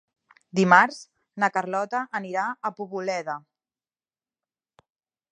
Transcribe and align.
Dimarts 0.59 0.95
na 1.43 1.49
Carlota 1.57 1.99
anirà 2.19 2.45
a 2.49 2.71
Poboleda. 2.79 3.35